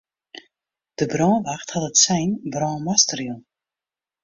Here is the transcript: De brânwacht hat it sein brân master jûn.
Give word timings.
De 0.99 1.05
brânwacht 1.11 1.69
hat 1.75 1.85
it 1.89 1.97
sein 2.05 2.29
brân 2.51 2.77
master 2.87 3.19
jûn. 3.25 3.41